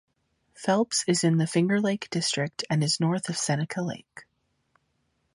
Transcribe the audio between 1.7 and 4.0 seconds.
Lake District and is north of Seneca